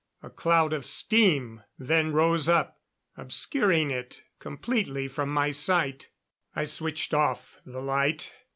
A 0.23 0.31
cloud 0.31 0.73
of 0.73 0.83
steam 0.83 1.61
then 1.77 2.11
rose 2.11 2.49
up, 2.49 2.81
obscuring 3.17 3.91
it 3.91 4.23
completely 4.39 5.07
from 5.07 5.29
my 5.31 5.51
sight. 5.51 6.09
I 6.55 6.63
switched 6.63 7.13
off 7.13 7.59
the 7.67 7.83
light. 7.83 8.33